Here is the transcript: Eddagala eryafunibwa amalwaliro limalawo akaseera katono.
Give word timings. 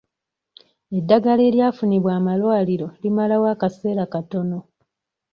Eddagala 0.97 1.41
eryafunibwa 1.49 2.11
amalwaliro 2.19 2.87
limalawo 3.01 3.45
akaseera 3.53 4.03
katono. 4.13 4.59